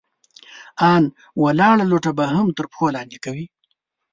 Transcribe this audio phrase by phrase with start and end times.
[0.93, 1.03] ان
[1.43, 3.43] ولاړه لوټه به هم تر پښو لاندې کوئ!